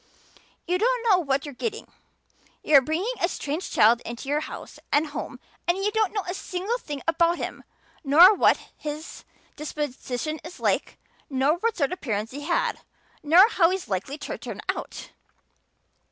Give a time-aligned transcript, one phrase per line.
[0.65, 1.87] You don't know what you're getting.
[2.63, 6.33] You're bringing a strange child into your house and home and you don't know a
[6.33, 7.63] single thing about him
[8.03, 9.23] nor what his
[9.55, 10.97] disposition is like
[11.29, 12.79] nor what sort of parents he had
[13.21, 15.11] nor how he's likely to turn out.